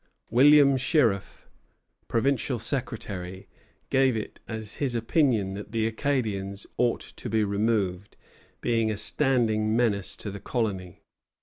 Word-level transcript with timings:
William 0.31 0.77
Shirreff, 0.77 1.47
provincial 2.07 2.57
secretary, 2.57 3.47
gave 3.91 4.17
it 4.17 4.39
as 4.47 4.77
his 4.77 4.95
opinion 4.95 5.53
that 5.53 5.73
the 5.73 5.85
Acadians 5.85 6.65
ought 6.77 7.01
to 7.01 7.29
be 7.29 7.43
removed, 7.43 8.17
being 8.61 8.89
a 8.89 8.97
standing 8.97 9.75
menace 9.75 10.17
to 10.17 10.31
the 10.31 10.39
colony. 10.39 11.03